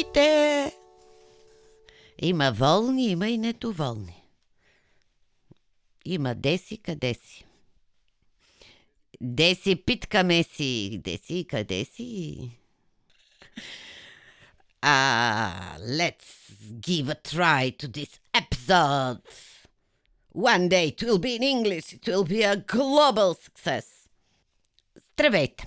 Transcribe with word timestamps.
вълните. 0.00 0.72
Има 2.22 2.52
волни, 2.52 3.06
има 3.06 3.28
и 3.28 3.38
недоволни. 3.38 4.24
Има 6.04 6.34
деси, 6.34 6.78
къде 6.78 7.14
си. 7.14 7.44
Деси, 9.20 9.76
питкаме 9.76 10.42
си. 10.42 11.00
Деси 11.04 11.46
къде 11.48 11.84
си? 11.84 12.50
Ah, 14.82 15.78
let's 15.78 16.56
give 16.86 17.08
a 17.10 17.18
try 17.32 17.70
to 17.80 17.86
this 17.88 18.12
episode. 18.32 19.20
One 20.34 20.68
day 20.68 20.86
it 20.88 21.02
will 21.02 21.18
be 21.18 21.36
in 21.36 21.42
English. 21.42 21.92
It 21.96 22.04
will 22.08 22.24
be 22.24 22.42
a 22.44 22.56
global 22.56 23.34
success. 23.34 23.86
Здравейте! 25.12 25.66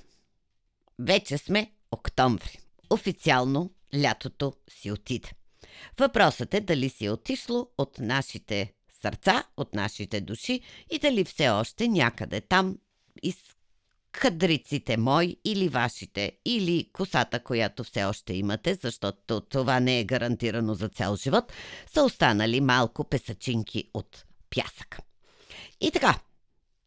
Вече 0.99 1.37
сме 1.37 1.71
октомври. 1.91 2.59
Официално 2.89 3.71
лятото 4.01 4.53
си 4.69 4.91
отиде. 4.91 5.31
Въпросът 5.99 6.53
е 6.53 6.61
дали 6.61 6.89
си 6.89 7.05
е 7.05 7.11
отишло 7.11 7.67
от 7.77 7.99
нашите 7.99 8.73
сърца, 9.01 9.43
от 9.57 9.73
нашите 9.75 10.21
души 10.21 10.61
и 10.91 10.99
дали 10.99 11.23
все 11.23 11.49
още 11.49 11.87
някъде 11.87 12.41
там 12.41 12.77
из 13.23 13.35
кадриците 14.11 14.97
мои 14.97 15.37
или 15.45 15.69
вашите, 15.69 16.31
или 16.45 16.89
косата, 16.93 17.43
която 17.43 17.83
все 17.83 18.03
още 18.03 18.33
имате, 18.33 18.75
защото 18.75 19.41
това 19.41 19.79
не 19.79 19.99
е 19.99 20.03
гарантирано 20.03 20.73
за 20.73 20.89
цял 20.89 21.15
живот, 21.15 21.53
са 21.93 22.03
останали 22.03 22.61
малко 22.61 23.03
песачинки 23.03 23.89
от 23.93 24.25
пясък. 24.49 24.99
И 25.81 25.91
така, 25.91 26.19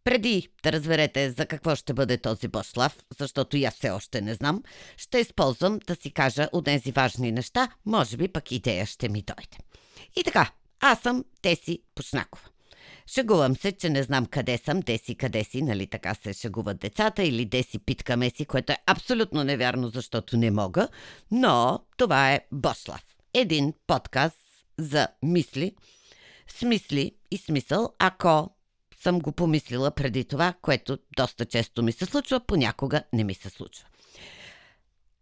преди 0.07 0.49
да 0.62 0.73
разберете 0.73 1.31
за 1.31 1.47
какво 1.47 1.77
ще 1.77 1.95
бъде 1.95 2.19
този 2.19 2.49
Бошлав, 2.49 2.99
защото 3.19 3.57
я 3.57 3.71
все 3.71 3.91
още 3.91 4.21
не 4.21 4.35
знам, 4.35 4.62
ще 4.97 5.19
използвам 5.19 5.79
да 5.87 5.95
си 5.95 6.11
кажа 6.11 6.49
от 6.53 6.65
тези 6.65 6.93
важни 6.93 7.33
неща, 7.33 7.69
може 7.87 8.17
би 8.17 8.29
пък 8.29 8.53
идея 8.53 8.87
ще 8.87 9.09
ми 9.09 9.23
дойде. 9.23 9.59
И 10.17 10.25
така, 10.25 10.53
аз 10.81 11.01
съм 11.01 11.25
Теси 11.43 11.83
Пушнакова. 11.95 12.49
Шегувам 13.07 13.57
се, 13.57 13.73
че 13.73 13.91
не 13.91 14.03
знам 14.03 14.27
къде 14.27 14.59
съм, 14.59 14.81
деси 14.81 15.15
къде 15.15 15.45
си, 15.45 15.62
нали 15.62 15.87
така 15.87 16.15
се 16.15 16.33
шегуват 16.33 16.81
децата, 16.81 17.23
или 17.23 17.45
деси 17.45 17.79
питка 17.79 18.17
меси, 18.17 18.45
което 18.45 18.73
е 18.73 18.79
абсолютно 18.87 19.45
невярно, 19.45 19.89
защото 19.89 20.37
не 20.37 20.51
мога, 20.51 20.89
но 21.31 21.81
това 21.97 22.33
е 22.33 22.41
Бошлав. 22.53 23.05
Един 23.34 23.73
подкаст 23.87 24.39
за 24.79 25.09
мисли, 25.23 25.73
смисли 26.49 27.12
и 27.31 27.39
смисъл, 27.39 27.95
ако 27.99 28.56
съм 29.07 29.19
го 29.21 29.33
помислила 29.33 29.91
преди 29.91 30.25
това, 30.25 30.55
което 30.62 30.99
доста 31.17 31.45
често 31.45 31.83
ми 31.83 31.93
се 31.93 32.07
случва, 32.07 32.41
понякога 32.41 33.03
не 33.12 33.25
ми 33.25 33.35
се 33.35 33.51
случва. 33.51 33.85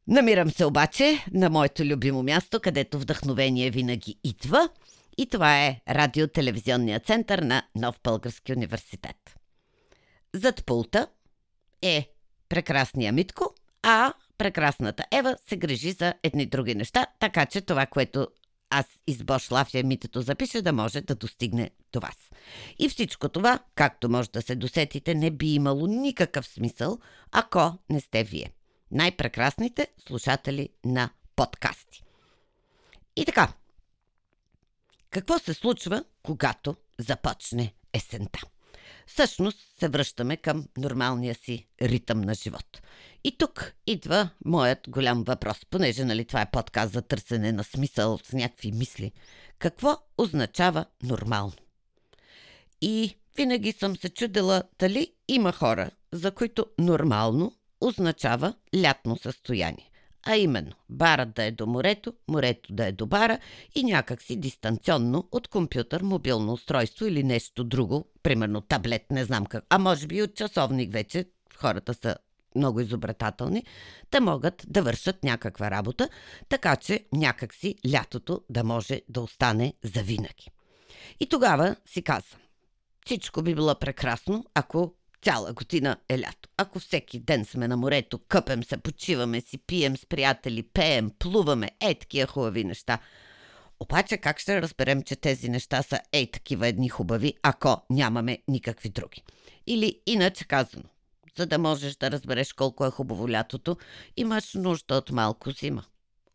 Намирам 0.09 0.51
се 0.51 0.65
обаче 0.65 1.25
на 1.33 1.51
моето 1.51 1.85
любимо 1.85 2.23
място, 2.23 2.61
където 2.61 2.99
вдъхновение 2.99 3.71
винаги 3.71 4.19
идва 4.25 4.69
и 5.19 5.27
това 5.27 5.65
е 5.65 5.81
радиотелевизионния 5.89 7.01
център 7.01 7.39
на 7.39 7.63
Нов 7.75 8.01
Български 8.05 8.53
университет. 8.53 9.37
Зад 10.35 10.65
пулта 10.65 11.07
е 11.83 12.13
прекрасния 12.49 13.13
Митко, 13.13 13.55
а 13.83 14.13
прекрасната 14.39 15.05
Ева 15.13 15.37
се 15.49 15.57
грижи 15.57 15.93
за 15.93 16.15
едни 16.23 16.47
други 16.47 16.75
неща, 16.75 17.07
така 17.19 17.47
че 17.47 17.61
това, 17.61 17.87
което 17.87 18.29
аз 18.75 18.87
из 19.07 19.25
Лафия 19.51 19.85
митето 19.85 20.23
запиша 20.23 20.63
да 20.63 20.73
може 20.73 21.01
да 21.01 21.15
достигне 21.15 21.71
до 21.93 22.01
вас. 22.01 22.17
И 22.79 22.89
всичко 22.89 23.29
това, 23.29 23.59
както 23.75 24.09
може 24.09 24.31
да 24.31 24.43
се 24.43 24.55
досетите, 24.55 25.15
не 25.15 25.31
би 25.31 25.55
имало 25.55 25.87
никакъв 25.87 26.47
смисъл, 26.47 26.99
ако 27.33 27.79
не 27.91 28.01
сте 28.01 28.25
вие. 28.25 28.53
Най-прекрасните 28.91 29.89
слушатели 30.07 30.69
на 30.85 31.11
подкасти. 31.37 32.03
И 33.17 33.25
така, 33.25 33.53
какво 35.11 35.39
се 35.39 35.55
случва, 35.55 36.05
когато 36.23 36.77
започне 36.99 37.75
есента? 37.93 38.41
Всъщност 39.07 39.59
се 39.79 39.89
връщаме 39.89 40.37
към 40.37 40.65
нормалния 40.79 41.35
си 41.35 41.67
ритъм 41.83 42.21
на 42.21 42.35
живот. 42.35 42.83
И 43.25 43.39
тук 43.39 43.73
идва 43.87 44.31
моят 44.45 44.79
голям 44.89 45.25
въпрос, 45.25 45.57
понеже 45.71 46.05
нали, 46.05 46.25
това 46.25 46.41
е 46.41 46.51
подкаст 46.51 46.93
за 46.93 47.03
търсене 47.03 47.53
на 47.53 47.65
смисъл 47.65 48.19
с 48.25 48.33
някакви 48.33 48.73
мисли. 48.73 49.13
Какво 49.59 49.99
означава 50.19 50.85
нормално? 51.03 51.53
И 52.81 53.17
винаги 53.37 53.73
съм 53.73 53.97
се 53.97 54.09
чудила 54.09 54.63
дали 54.79 55.13
има 55.29 55.53
хора, 55.53 55.91
за 56.13 56.31
които 56.31 56.67
нормално 56.79 57.57
означава 57.81 58.55
лятно 58.83 59.17
състояние. 59.17 59.91
А 60.27 60.37
именно, 60.37 60.73
барът 60.89 61.35
да 61.35 61.45
е 61.45 61.51
до 61.51 61.67
морето, 61.67 62.15
морето 62.29 62.73
да 62.73 62.87
е 62.87 62.93
до 62.93 63.07
бара 63.07 63.39
и 63.75 63.85
някакси 63.85 64.37
дистанционно 64.37 65.29
от 65.33 65.49
компютър, 65.49 66.03
мобилно 66.03 66.53
устройство 66.53 67.07
или 67.07 67.23
нещо 67.23 67.65
друго, 67.65 68.09
примерно 68.23 68.61
таблет, 68.61 69.11
не 69.11 69.25
знам 69.25 69.47
как, 69.47 69.65
а 69.71 69.79
може 69.79 70.07
би 70.07 70.23
от 70.23 70.35
часовник 70.35 70.93
вече, 70.93 71.25
хората 71.57 71.95
са 71.95 72.17
много 72.57 72.81
изобретателни, 72.81 73.65
да 74.13 74.21
могат 74.21 74.65
да 74.69 74.83
вършат 74.83 75.25
някаква 75.25 75.71
работа, 75.71 76.09
така 76.49 76.77
че 76.77 77.05
някакси 77.13 77.75
лятото 77.93 78.43
да 78.51 78.65
може 78.65 79.01
да 79.09 79.21
остане 79.21 79.75
завинаги. 79.83 80.51
И 81.21 81.27
тогава 81.29 81.77
си 81.87 82.03
казвам, 82.03 82.41
всичко 83.07 83.43
би 83.43 83.55
било 83.55 83.75
прекрасно, 83.75 84.45
ако 84.55 84.95
цяла 85.25 85.53
година 85.53 85.97
е 86.09 86.19
лято. 86.19 86.49
Ако 86.57 86.79
всеки 86.79 87.19
ден 87.19 87.45
сме 87.45 87.69
на 87.69 87.77
морето, 87.77 88.19
къпем 88.19 88.65
се, 88.65 88.77
почиваме 88.77 89.41
си, 89.41 89.59
пием 89.59 89.97
с 89.97 90.07
приятели, 90.07 90.63
пеем, 90.63 91.11
плуваме, 91.19 91.71
е 91.81 91.95
такива 91.95 92.27
хубави 92.27 92.65
неща. 92.65 92.99
Обаче 93.81 94.17
как 94.17 94.39
ще 94.39 94.63
разберем, 94.63 95.03
че 95.03 95.17
тези 95.17 95.49
неща 95.49 95.83
са 95.83 96.01
ей 96.13 96.31
такива 96.31 96.69
едни 96.69 96.89
хубави, 96.89 97.35
ако 97.43 97.83
нямаме 97.91 98.39
никакви 98.49 98.89
други? 98.89 99.23
Или 99.67 100.01
иначе 100.07 100.45
казано, 100.45 100.85
за 101.37 101.47
да 101.47 101.59
можеш 101.59 101.97
да 101.97 102.11
разбереш 102.11 102.53
колко 102.53 102.87
е 102.87 102.91
хубаво 102.91 103.31
лятото, 103.31 103.77
имаш 104.17 104.55
нужда 104.55 104.95
от 104.95 105.11
малко 105.11 105.51
зима. 105.51 105.85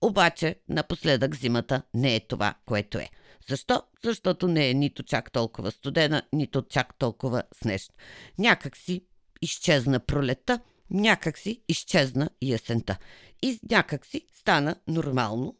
Обаче, 0.01 0.55
напоследък 0.69 1.35
зимата 1.35 1.81
не 1.93 2.15
е 2.15 2.19
това, 2.19 2.53
което 2.65 2.97
е. 2.97 3.09
Защо? 3.49 3.83
Защото 4.03 4.47
не 4.47 4.69
е 4.69 4.73
нито 4.73 5.03
чак 5.03 5.31
толкова 5.31 5.71
студена, 5.71 6.21
нито 6.33 6.61
чак 6.61 6.97
толкова 6.97 7.43
снежна. 7.61 7.93
Някак 8.37 8.77
си 8.77 9.05
изчезна 9.41 9.99
пролета, 9.99 10.59
някак 10.89 11.37
си 11.37 11.63
изчезна 11.67 12.29
и 12.41 12.53
есента. 12.53 12.97
И 13.41 13.59
някак 13.71 14.05
си 14.05 14.27
стана 14.33 14.75
нормално 14.87 15.55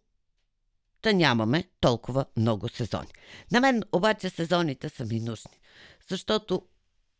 да 1.04 1.14
нямаме 1.14 1.64
толкова 1.80 2.26
много 2.38 2.70
сезони. 2.70 3.12
На 3.52 3.60
мен 3.60 3.84
обаче 3.92 4.30
сезоните 4.30 4.90
са 4.90 5.06
ми 5.06 5.20
нужни, 5.20 5.60
защото 6.10 6.62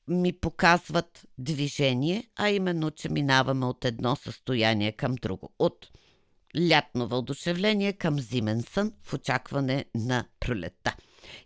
ми 0.08 0.34
показват 0.34 1.26
движение, 1.38 2.30
а 2.36 2.50
именно, 2.50 2.92
че 2.92 3.10
минаваме 3.10 3.66
от 3.66 3.86
едно 3.86 4.16
състояние 4.16 4.92
към 4.92 5.16
друго. 5.16 5.54
От 5.60 5.90
лятно 6.70 7.08
въодушевление 7.08 7.94
към 7.94 8.20
зимен 8.20 8.62
сън 8.62 8.94
в 9.04 9.14
очакване 9.14 9.86
на 9.96 10.26
пролетта. 10.40 10.96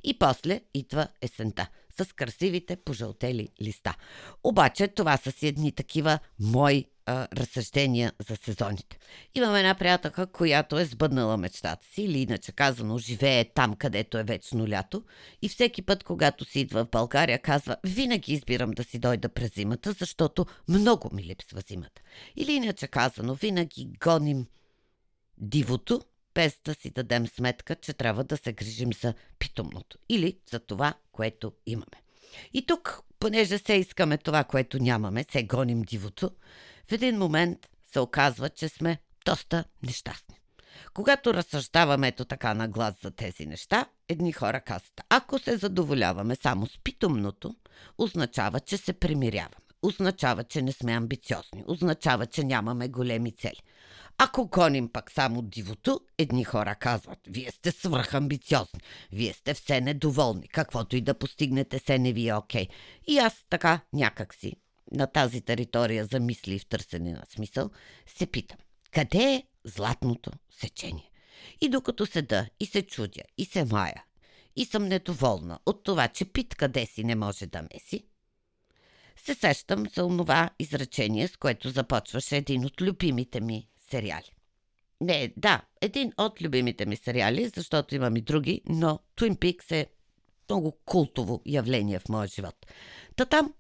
И 0.03 0.19
после 0.19 0.61
идва 0.73 1.07
есента 1.21 1.67
с 2.01 2.13
красивите 2.13 2.75
пожълтели 2.75 3.49
листа. 3.61 3.95
Обаче 4.43 4.87
това 4.87 5.17
са 5.17 5.31
си 5.31 5.47
едни 5.47 5.71
такива 5.71 6.19
мои 6.39 6.85
а, 7.05 7.27
разсъждения 7.37 8.13
за 8.27 8.35
сезоните. 8.35 8.97
Имам 9.35 9.55
една 9.55 9.75
приятелка, 9.75 10.27
която 10.27 10.79
е 10.79 10.85
сбъднала 10.85 11.37
мечтата 11.37 11.87
си, 11.93 12.01
или 12.01 12.19
иначе 12.19 12.51
казано, 12.51 12.97
живее 12.97 13.45
там, 13.45 13.75
където 13.75 14.17
е 14.17 14.23
вечно 14.23 14.67
лято. 14.67 15.03
И 15.41 15.49
всеки 15.49 15.81
път, 15.81 16.03
когато 16.03 16.45
си 16.45 16.59
идва 16.59 16.85
в 16.85 16.89
България, 16.89 17.39
казва, 17.39 17.75
винаги 17.83 18.33
избирам 18.33 18.71
да 18.71 18.83
си 18.83 18.99
дойда 18.99 19.29
през 19.29 19.53
зимата, 19.53 19.91
защото 19.91 20.45
много 20.69 21.09
ми 21.13 21.23
липсва 21.23 21.61
зимата. 21.67 22.01
Или 22.35 22.53
иначе 22.53 22.88
казано, 22.88 23.33
винаги 23.33 23.89
гоним 24.03 24.45
дивото, 25.44 26.01
без 26.34 26.60
да 26.66 26.74
си 26.74 26.90
дадем 26.90 27.28
сметка, 27.28 27.75
че 27.75 27.94
трябва 27.94 28.24
да 28.24 28.38
се 28.38 28.54
грижим 28.54 28.94
за 28.94 29.13
питомното 29.40 29.98
или 30.10 30.40
за 30.51 30.60
това, 30.60 30.94
което 31.12 31.54
имаме. 31.66 32.04
И 32.54 32.66
тук, 32.66 33.01
понеже 33.19 33.57
се 33.57 33.74
искаме 33.74 34.18
това, 34.18 34.44
което 34.44 34.80
нямаме, 34.80 35.25
се 35.31 35.44
гоним 35.44 35.81
дивото, 35.81 36.31
в 36.90 36.92
един 36.92 37.18
момент 37.18 37.68
се 37.94 38.00
оказва, 38.00 38.50
че 38.50 38.69
сме 38.69 38.98
доста 39.25 39.63
нещастни. 39.84 40.40
Когато 40.94 41.34
разсъждаваме 41.34 42.07
ето 42.07 42.25
така 42.25 42.54
на 42.54 42.68
глас 42.68 42.95
за 43.04 43.12
тези 43.12 43.45
неща, 43.45 43.86
едни 44.10 44.31
хора 44.31 44.62
казват, 44.62 45.01
ако 45.10 45.40
се 45.40 45.57
задоволяваме 45.57 46.36
само 46.36 46.68
с 46.68 46.78
питомното, 46.84 47.56
означава, 47.98 48.60
че 48.60 48.78
се 48.78 48.94
примиряваме. 48.94 49.56
Означава, 49.81 50.44
че 50.44 50.62
не 50.62 50.72
сме 50.72 50.92
амбициозни. 50.92 51.63
Означава, 51.68 52.25
че 52.25 52.44
нямаме 52.44 52.88
големи 52.88 53.31
цели. 53.31 53.62
Ако 54.25 54.47
гоним 54.47 54.89
пък 54.89 55.11
само 55.11 55.41
дивото, 55.41 56.01
едни 56.17 56.43
хора 56.43 56.75
казват, 56.75 57.19
вие 57.27 57.51
сте 57.51 57.71
свръхамбициозни, 57.71 58.79
вие 59.11 59.33
сте 59.33 59.53
все 59.53 59.81
недоволни, 59.81 60.47
каквото 60.47 60.95
и 60.95 61.01
да 61.01 61.13
постигнете, 61.13 61.79
се 61.79 61.99
не 61.99 62.13
ви 62.13 62.27
е 62.27 62.35
окей. 62.35 62.67
И 63.07 63.17
аз 63.17 63.45
така 63.49 63.79
някакси 63.93 64.53
на 64.91 65.07
тази 65.07 65.41
територия 65.41 66.05
за 66.05 66.19
мисли 66.19 66.55
и 66.55 66.59
в 66.59 66.65
търсене 66.65 67.11
на 67.11 67.23
смисъл 67.29 67.69
се 68.05 68.27
питам, 68.27 68.57
къде 68.91 69.23
е 69.23 69.43
златното 69.65 70.31
сечение? 70.49 71.11
И 71.61 71.69
докато 71.69 72.05
седа 72.05 72.47
и 72.59 72.65
се 72.65 72.81
чудя 72.81 73.23
и 73.37 73.45
се 73.45 73.65
мая 73.65 74.03
и 74.55 74.65
съм 74.65 74.87
недоволна 74.87 75.59
от 75.65 75.83
това, 75.83 76.07
че 76.07 76.25
пит 76.25 76.55
къде 76.55 76.85
си 76.85 77.03
не 77.03 77.15
може 77.15 77.45
да 77.45 77.61
меси, 77.73 78.05
се 79.15 79.35
сещам 79.35 79.85
за 79.95 80.05
онова 80.05 80.49
изречение, 80.59 81.27
с 81.27 81.37
което 81.37 81.69
започваше 81.69 82.37
един 82.37 82.65
от 82.65 82.81
любимите 82.81 83.41
ми 83.41 83.67
сериали. 83.94 84.31
Не, 85.01 85.34
да, 85.38 85.62
един 85.81 86.13
от 86.18 86.42
любимите 86.42 86.86
ми 86.86 86.95
сериали, 86.95 87.51
защото 87.56 87.95
имам 87.95 88.18
и 88.18 88.22
други, 88.22 88.62
но 88.66 89.00
Twin 89.18 89.38
Peaks 89.38 89.72
е 89.72 89.88
много 90.50 90.78
култово 90.86 91.42
явление 91.45 92.00
в 92.00 92.10
моя 92.10 92.28
живот. 92.28 92.56
Та 93.16 93.25
там 93.25 93.54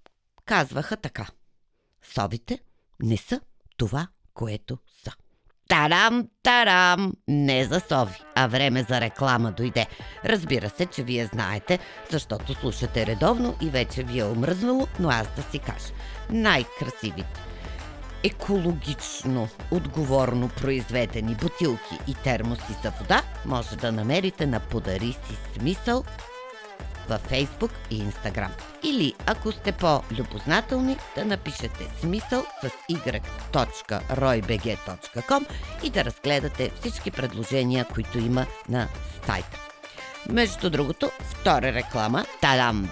казваха 0.45 0.97
така. 0.97 1.27
Совите 2.01 2.59
не 3.03 3.17
са 3.17 3.41
това, 3.77 4.07
което 4.33 4.77
са. 5.03 5.11
Тарам, 5.69 6.29
тарам! 6.43 7.13
Не 7.27 7.65
за 7.65 7.79
сови, 7.79 8.15
а 8.35 8.47
време 8.47 8.83
за 8.83 9.01
реклама 9.01 9.51
дойде. 9.51 9.87
Разбира 10.25 10.69
се, 10.69 10.85
че 10.85 11.03
вие 11.03 11.25
знаете, 11.25 11.79
защото 12.11 12.53
слушате 12.53 13.05
редовно 13.05 13.55
и 13.61 13.69
вече 13.69 14.03
ви 14.03 14.19
е 14.19 14.23
омръзнало, 14.23 14.87
но 14.99 15.09
аз 15.09 15.35
да 15.35 15.41
си 15.41 15.59
кажа. 15.59 15.93
Най-красивите, 16.29 17.52
екологично, 18.23 19.47
отговорно 19.71 20.49
произведени 20.49 21.35
бутилки 21.35 21.99
и 22.07 22.13
термоси 22.13 22.75
за 22.83 22.91
вода 22.91 23.23
може 23.45 23.75
да 23.75 23.91
намерите 23.91 24.45
на 24.45 24.59
Подари 24.59 25.11
си 25.11 25.37
смисъл 25.59 26.03
във 27.09 27.29
Facebook 27.29 27.71
и 27.91 28.03
Instagram. 28.03 28.49
Или, 28.83 29.13
ако 29.25 29.51
сте 29.51 29.71
по-любознателни, 29.71 30.97
да 31.15 31.25
напишете 31.25 31.87
смисъл 31.99 32.43
с 32.63 32.69
y.roybg.com 32.91 33.85
и 35.83 35.89
да 35.89 36.05
разгледате 36.05 36.71
всички 36.79 37.11
предложения, 37.11 37.85
които 37.93 38.17
има 38.19 38.45
на 38.69 38.87
сайта. 39.25 39.59
Между 40.29 40.69
другото, 40.69 41.09
втора 41.21 41.73
реклама, 41.73 42.25
тарам, 42.41 42.89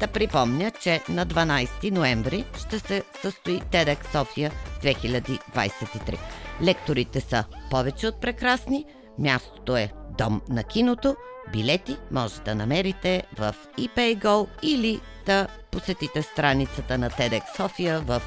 да 0.00 0.06
припомня, 0.06 0.70
че 0.80 1.00
на 1.08 1.26
12 1.26 1.90
ноември 1.90 2.44
ще 2.58 2.78
се 2.78 3.02
състои 3.22 3.60
TEDx 3.60 4.12
София 4.12 4.52
2023. 4.82 6.18
Лекторите 6.62 7.20
са 7.20 7.44
повече 7.70 8.06
от 8.06 8.20
прекрасни, 8.20 8.84
мястото 9.18 9.76
е 9.76 9.92
Дом 10.18 10.40
на 10.48 10.62
киното– 10.64 11.16
Билети 11.52 11.96
може 12.10 12.40
да 12.40 12.54
намерите 12.54 13.22
в 13.38 13.54
ePayGo 13.78 14.48
или 14.62 15.00
да 15.26 15.48
посетите 15.70 16.22
страницата 16.22 16.98
на 16.98 17.10
TEDx 17.10 17.56
София 17.56 18.00
в 18.00 18.22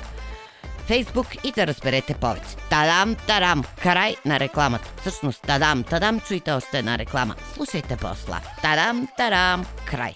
Фейсбук 0.88 1.28
и 1.46 1.52
да 1.52 1.68
разберете 1.68 2.14
повече. 2.14 2.56
Тадам, 2.69 3.16
тадам, 3.28 3.64
край 3.84 4.16
на 4.25 4.40
рекламата. 4.40 4.94
Всъщност, 5.02 5.42
тадам, 5.42 5.84
тадам, 5.84 6.19
чуйте 6.19 6.52
още 6.52 6.78
една 6.78 6.98
реклама. 6.98 7.36
Слушайте 7.54 7.98
после. 8.02 8.34
Тадам, 8.62 9.08
тадам, 9.18 9.66
край. 9.86 10.16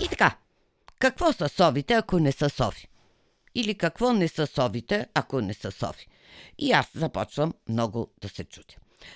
И 0.00 0.08
така, 0.08 0.32
какво 0.98 1.32
са 1.32 1.48
совите, 1.48 1.94
ако 1.94 2.18
не 2.18 2.32
са 2.32 2.50
сови? 2.50 2.88
Или 3.54 3.74
какво 3.74 4.12
не 4.12 4.28
са 4.28 4.46
совите, 4.46 5.06
ако 5.14 5.40
не 5.40 5.54
са 5.54 5.72
сови? 5.72 6.06
И 6.58 6.72
аз 6.72 6.90
започвам 6.94 7.54
много 7.68 8.10
да 8.20 8.28
се 8.28 8.44
чудя. 8.44 8.74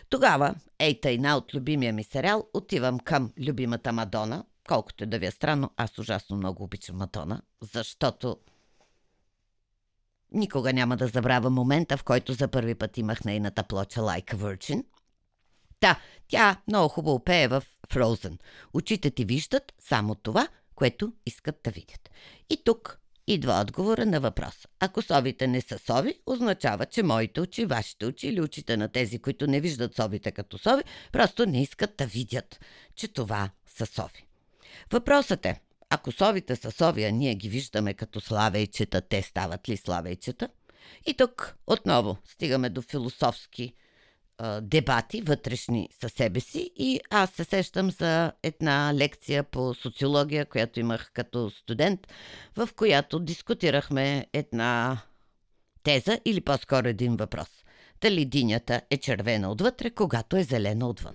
Тогава, 0.09 0.55
ей 0.79 1.01
тайна 1.01 1.37
от 1.37 1.55
любимия 1.55 1.93
ми 1.93 2.05
сериал, 2.05 2.49
отивам 2.55 3.01
към 3.01 3.33
любимата 3.39 3.93
Мадона. 3.93 4.45
Колкото 4.69 5.07
да 5.07 5.19
ви 5.19 5.27
е 5.27 5.31
странно, 5.31 5.71
аз 5.77 5.99
ужасно 5.99 6.37
много 6.37 6.65
обичам 6.65 6.97
Мадона, 6.97 7.43
защото 7.73 8.37
никога 10.33 10.73
няма 10.73 10.97
да 10.97 11.07
забравя 11.07 11.51
момента, 11.51 11.97
в 11.97 12.05
който 12.05 12.33
за 12.33 12.49
първи 12.49 12.75
път 12.75 12.99
имах 12.99 13.25
нейната 13.25 13.63
плоча 13.63 14.01
Like 14.01 14.35
a 14.35 14.37
Virgin. 14.37 14.85
Да, 15.81 16.01
тя 16.29 16.57
много 16.69 16.89
хубаво 16.89 17.25
пее 17.25 17.49
в 17.49 17.63
Frozen. 17.89 18.39
Очите 18.75 19.11
ти 19.11 19.25
виждат 19.25 19.73
само 19.79 20.15
това, 20.15 20.49
което 20.83 21.13
искат 21.27 21.61
да 21.65 21.71
видят. 21.71 22.11
И 22.51 22.65
тук 22.65 22.99
Идва 23.27 23.61
отговора 23.61 24.07
на 24.07 24.21
въпрос. 24.21 24.69
Ако 24.81 25.03
совите 25.03 25.47
не 25.47 25.61
са 25.61 25.79
сови, 25.79 26.15
означава, 26.27 26.87
че 26.87 27.03
моите 27.03 27.41
очи, 27.41 27.65
вашите 27.65 28.07
очи 28.07 28.29
или 28.29 28.41
очите 28.41 28.77
на 28.77 28.89
тези, 28.89 29.19
които 29.19 29.47
не 29.47 29.61
виждат 29.61 29.95
совите 29.95 30.33
като 30.33 30.59
сови, 30.59 30.83
просто 31.13 31.47
не 31.47 31.63
искат 31.63 31.97
да 31.97 32.07
видят, 32.07 32.61
че 32.97 33.09
това 33.09 33.51
са 33.67 33.87
сови. 33.87 34.27
Въпросът 34.93 35.47
е, 35.47 35.61
ако 35.91 36.13
совите 36.13 36.57
са 36.57 36.71
сови, 36.71 37.05
а 37.05 37.11
ние 37.11 37.35
ги 37.35 37.49
виждаме 37.49 37.95
като 37.95 38.21
славейчета, 38.21 39.01
те 39.01 39.23
стават 39.23 39.69
ли 39.69 39.77
славейчета? 39.77 40.49
И 41.07 41.15
тук 41.15 41.57
отново 41.67 42.17
стигаме 42.25 42.71
до 42.71 42.83
философски 42.83 43.75
дебати 44.63 45.21
вътрешни 45.21 45.89
със 46.01 46.13
себе 46.13 46.41
си 46.41 46.71
и 46.77 47.01
аз 47.11 47.31
се 47.31 47.45
сещам 47.45 47.91
за 47.91 48.33
една 48.43 48.95
лекция 48.95 49.43
по 49.43 49.75
социология, 49.75 50.47
която 50.47 50.81
имах 50.81 51.11
като 51.15 51.51
студент, 51.51 52.01
в 52.57 52.69
която 52.77 53.19
дискутирахме 53.19 54.27
една 54.33 54.99
теза 55.83 56.19
или 56.25 56.41
по-скоро 56.41 56.89
един 56.89 57.17
въпрос. 57.17 57.49
Дали 58.01 58.25
динята 58.25 58.81
е 58.91 58.97
червена 58.97 59.51
отвътре, 59.51 59.91
когато 59.91 60.37
е 60.37 60.43
зелена 60.43 60.89
отвън. 60.89 61.15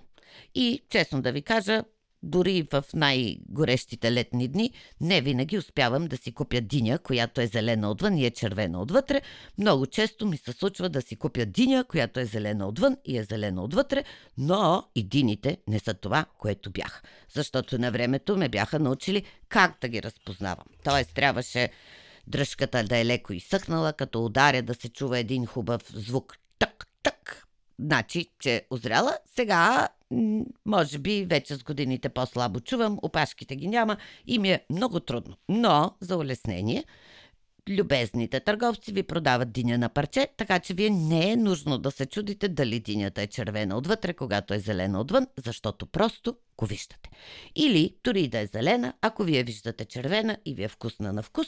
И, 0.55 0.81
честно 0.89 1.21
да 1.21 1.31
ви 1.31 1.41
кажа, 1.41 1.83
дори 2.23 2.67
в 2.71 2.83
най-горещите 2.93 4.11
летни 4.11 4.47
дни 4.47 4.71
не 5.01 5.21
винаги 5.21 5.57
успявам 5.57 6.07
да 6.07 6.17
си 6.17 6.31
купя 6.31 6.61
диня, 6.61 6.99
която 6.99 7.41
е 7.41 7.47
зелена 7.47 7.91
отвън 7.91 8.17
и 8.17 8.25
е 8.25 8.31
червена 8.31 8.81
отвътре. 8.81 9.21
Много 9.57 9.85
често 9.85 10.25
ми 10.25 10.37
се 10.37 10.51
случва 10.51 10.89
да 10.89 11.01
си 11.01 11.15
купя 11.15 11.45
диня, 11.45 11.83
която 11.83 12.19
е 12.19 12.25
зелена 12.25 12.67
отвън 12.67 12.97
и 13.05 13.17
е 13.17 13.23
зелена 13.23 13.63
отвътре, 13.63 14.03
но 14.37 14.83
и 14.95 15.03
дините 15.03 15.57
не 15.67 15.79
са 15.79 15.93
това, 15.93 16.25
което 16.37 16.71
бях. 16.71 17.03
Защото 17.33 17.77
на 17.77 17.91
времето 17.91 18.37
ме 18.37 18.49
бяха 18.49 18.79
научили 18.79 19.23
как 19.49 19.77
да 19.81 19.87
ги 19.87 20.03
разпознавам. 20.03 20.65
Тоест 20.83 21.13
трябваше 21.13 21.69
дръжката 22.27 22.83
да 22.83 22.97
е 22.97 23.05
леко 23.05 23.33
изсъхнала, 23.33 23.93
като 23.93 24.25
ударя 24.25 24.61
да 24.61 24.73
се 24.73 24.89
чува 24.89 25.19
един 25.19 25.45
хубав 25.45 25.81
звук. 25.93 26.37
Тък, 26.59 26.87
тък. 27.03 27.47
Значи, 27.79 28.29
че 28.39 28.65
озряла. 28.69 29.17
Сега 29.35 29.87
може 30.65 30.97
би 30.97 31.25
вече 31.25 31.55
с 31.55 31.63
годините 31.63 32.09
по-слабо 32.09 32.59
чувам, 32.59 32.99
опашките 33.01 33.55
ги 33.55 33.67
няма 33.67 33.97
и 34.27 34.39
ми 34.39 34.51
е 34.51 34.65
много 34.69 34.99
трудно. 34.99 35.35
Но, 35.49 35.95
за 36.01 36.17
улеснение, 36.17 36.83
любезните 37.69 38.39
търговци 38.39 38.91
ви 38.91 39.03
продават 39.03 39.51
диня 39.51 39.77
на 39.77 39.89
парче, 39.89 40.27
така 40.37 40.59
че 40.59 40.73
вие 40.73 40.89
не 40.89 41.31
е 41.31 41.35
нужно 41.35 41.77
да 41.77 41.91
се 41.91 42.05
чудите 42.05 42.49
дали 42.49 42.79
динята 42.79 43.21
е 43.21 43.27
червена 43.27 43.77
отвътре, 43.77 44.13
когато 44.13 44.53
е 44.53 44.59
зелена 44.59 45.01
отвън, 45.01 45.27
защото 45.45 45.85
просто 45.85 46.35
го 46.57 46.65
виждате. 46.65 47.09
Или, 47.55 47.95
дори 48.03 48.27
да 48.27 48.39
е 48.39 48.45
зелена, 48.45 48.93
ако 49.01 49.23
вие 49.23 49.43
виждате 49.43 49.85
червена 49.85 50.37
и 50.45 50.55
ви 50.55 50.63
е 50.63 50.67
вкусна 50.67 51.13
на 51.13 51.23
вкус, 51.23 51.47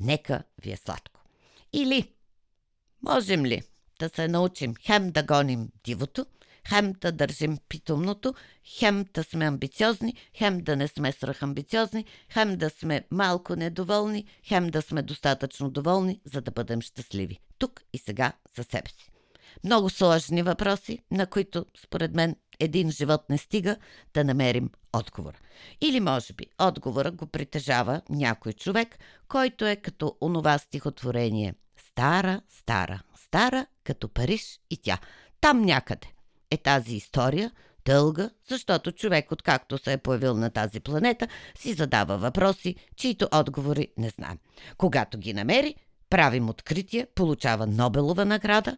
нека 0.00 0.42
ви 0.62 0.72
е 0.72 0.76
сладко. 0.76 1.20
Или, 1.72 2.12
можем 3.02 3.46
ли 3.46 3.62
да 3.98 4.08
се 4.08 4.28
научим 4.28 4.74
хем 4.86 5.10
да 5.10 5.22
гоним 5.22 5.68
дивото, 5.84 6.26
хем 6.68 6.92
да 7.00 7.12
държим 7.12 7.58
питомното, 7.68 8.34
хем 8.78 9.06
да 9.14 9.24
сме 9.24 9.44
амбициозни, 9.44 10.14
хем 10.38 10.60
да 10.60 10.76
не 10.76 10.88
сме 10.88 11.12
свръхамбициозни, 11.12 12.04
хем 12.32 12.56
да 12.56 12.70
сме 12.70 13.04
малко 13.10 13.56
недоволни, 13.56 14.24
хем 14.48 14.66
да 14.66 14.82
сме 14.82 15.02
достатъчно 15.02 15.70
доволни, 15.70 16.20
за 16.24 16.40
да 16.40 16.50
бъдем 16.50 16.80
щастливи. 16.80 17.38
Тук 17.58 17.82
и 17.92 17.98
сега 17.98 18.32
за 18.56 18.64
себе 18.64 18.88
си. 18.88 19.10
Много 19.64 19.90
сложни 19.90 20.42
въпроси, 20.42 20.98
на 21.10 21.26
които, 21.26 21.66
според 21.84 22.14
мен, 22.14 22.36
един 22.60 22.90
живот 22.90 23.20
не 23.30 23.38
стига 23.38 23.76
да 24.14 24.24
намерим 24.24 24.70
отговор. 24.92 25.34
Или, 25.80 26.00
може 26.00 26.32
би, 26.32 26.46
отговора 26.58 27.10
го 27.10 27.26
притежава 27.26 28.00
някой 28.08 28.52
човек, 28.52 28.98
който 29.28 29.66
е 29.66 29.76
като 29.76 30.16
онова 30.20 30.58
стихотворение 30.58 31.54
Стара, 31.88 32.40
стара, 32.48 33.02
стара, 33.24 33.66
като 33.84 34.08
Париж 34.08 34.60
и 34.70 34.76
тя. 34.76 34.98
Там 35.40 35.62
някъде 35.62 36.15
е 36.50 36.56
тази 36.56 36.96
история, 36.96 37.50
дълга, 37.84 38.30
защото 38.48 38.92
човек, 38.92 39.32
откакто 39.32 39.78
се 39.78 39.92
е 39.92 39.98
появил 39.98 40.34
на 40.34 40.50
тази 40.50 40.80
планета, 40.80 41.28
си 41.58 41.72
задава 41.72 42.18
въпроси, 42.18 42.76
чието 42.96 43.28
отговори 43.32 43.88
не 43.98 44.08
знаем. 44.08 44.38
Когато 44.76 45.18
ги 45.18 45.34
намери, 45.34 45.74
правим 46.10 46.48
откритие, 46.48 47.06
получава 47.14 47.66
Нобелова 47.66 48.24
награда 48.24 48.76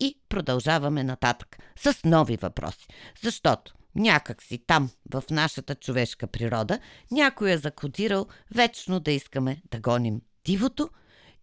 и 0.00 0.20
продължаваме 0.28 1.04
нататък 1.04 1.58
с 1.76 2.04
нови 2.04 2.36
въпроси. 2.36 2.86
Защото 3.22 3.74
някак 3.94 4.42
си 4.42 4.58
там, 4.66 4.90
в 5.12 5.22
нашата 5.30 5.74
човешка 5.74 6.26
природа, 6.26 6.78
някой 7.10 7.50
е 7.50 7.58
закодирал 7.58 8.26
вечно 8.54 9.00
да 9.00 9.12
искаме 9.12 9.62
да 9.70 9.80
гоним 9.80 10.20
дивото 10.44 10.90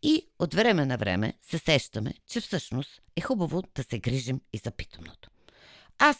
и 0.03 0.27
от 0.39 0.53
време 0.53 0.85
на 0.85 0.97
време 0.97 1.33
се 1.41 1.57
сещаме, 1.57 2.13
че 2.27 2.41
всъщност 2.41 3.01
е 3.15 3.21
хубаво 3.21 3.63
да 3.75 3.83
се 3.83 3.99
грижим 3.99 4.41
и 4.53 4.57
за 4.57 4.71
питомното. 4.71 5.29
Аз, 5.99 6.17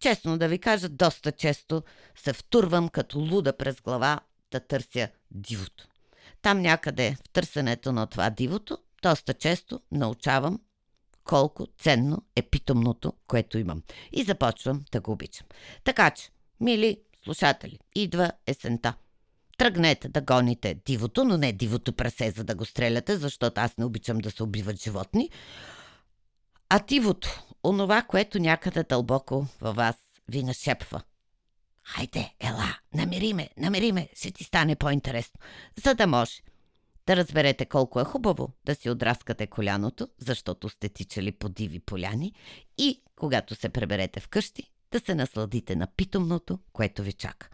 честно 0.00 0.38
да 0.38 0.48
ви 0.48 0.58
кажа, 0.58 0.88
доста 0.88 1.32
често 1.32 1.82
се 2.16 2.32
втурвам 2.32 2.88
като 2.88 3.18
луда 3.18 3.56
през 3.56 3.80
глава 3.80 4.20
да 4.50 4.60
търся 4.60 5.08
дивото. 5.30 5.86
Там 6.42 6.60
някъде 6.60 7.16
в 7.24 7.28
търсенето 7.28 7.92
на 7.92 8.06
това 8.06 8.30
дивото, 8.30 8.78
доста 9.02 9.34
често 9.34 9.80
научавам 9.92 10.60
колко 11.24 11.66
ценно 11.78 12.22
е 12.36 12.42
питомното, 12.42 13.12
което 13.26 13.58
имам. 13.58 13.82
И 14.12 14.22
започвам 14.22 14.84
да 14.92 15.00
го 15.00 15.12
обичам. 15.12 15.46
Така 15.84 16.10
че, 16.10 16.30
мили 16.60 17.00
слушатели, 17.24 17.78
идва 17.94 18.32
есента. 18.46 18.94
Тръгнете 19.58 20.08
да 20.08 20.20
гоните 20.20 20.74
дивото, 20.84 21.24
но 21.24 21.36
не 21.36 21.52
дивото 21.52 21.92
прасе, 21.92 22.30
за 22.30 22.44
да 22.44 22.54
го 22.54 22.64
стреляте, 22.64 23.16
защото 23.16 23.60
аз 23.60 23.76
не 23.78 23.84
обичам 23.84 24.18
да 24.18 24.30
се 24.30 24.42
убиват 24.42 24.82
животни. 24.82 25.30
А 26.68 26.78
дивото, 26.78 27.42
онова, 27.64 28.02
което 28.02 28.38
някъде 28.38 28.82
дълбоко 28.82 29.46
във 29.60 29.76
вас 29.76 29.96
ви 30.28 30.42
нашепва. 30.42 31.02
Хайде, 31.82 32.34
ела, 32.40 32.78
намери 32.94 33.32
ме, 33.32 33.48
намери 33.56 33.92
ме, 33.92 34.08
ще 34.14 34.30
ти 34.30 34.44
стане 34.44 34.76
по-интересно. 34.76 35.40
За 35.84 35.94
да 35.94 36.06
може 36.06 36.42
да 37.06 37.16
разберете 37.16 37.66
колко 37.66 38.00
е 38.00 38.04
хубаво 38.04 38.52
да 38.64 38.74
си 38.74 38.90
отраскате 38.90 39.46
коляното, 39.46 40.08
защото 40.18 40.68
сте 40.68 40.88
тичали 40.88 41.32
по 41.32 41.48
диви 41.48 41.80
поляни 41.80 42.32
и 42.78 43.02
когато 43.16 43.54
се 43.54 43.68
преберете 43.68 44.20
вкъщи, 44.20 44.70
да 44.90 45.00
се 45.00 45.14
насладите 45.14 45.76
на 45.76 45.86
питомното, 45.86 46.58
което 46.72 47.02
ви 47.02 47.12
чака. 47.12 47.48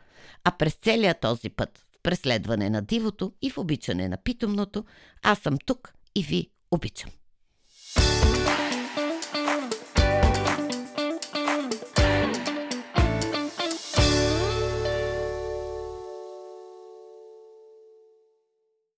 А 0.44 0.50
през 0.50 0.74
целия 0.74 1.20
този 1.20 1.50
път, 1.50 1.78
в 1.78 2.02
преследване 2.02 2.70
на 2.70 2.82
дивото 2.82 3.32
и 3.42 3.50
в 3.50 3.58
обичане 3.58 4.08
на 4.08 4.16
питомното, 4.16 4.84
аз 5.22 5.38
съм 5.38 5.58
тук 5.66 5.94
и 6.14 6.22
ви 6.22 6.50
обичам. 6.70 7.10